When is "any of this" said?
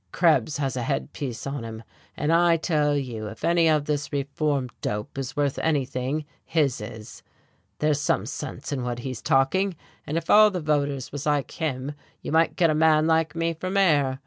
3.45-4.11